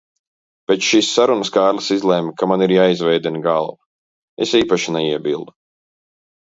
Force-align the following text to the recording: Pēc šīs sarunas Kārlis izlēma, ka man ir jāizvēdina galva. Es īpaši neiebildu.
Pēc 0.69 0.87
šīs 0.91 1.09
sarunas 1.17 1.51
Kārlis 1.57 1.91
izlēma, 1.97 2.33
ka 2.41 2.49
man 2.53 2.65
ir 2.67 2.75
jāizvēdina 2.77 3.45
galva. 3.51 3.79
Es 4.47 4.59
īpaši 4.65 4.99
neiebildu. 4.99 5.59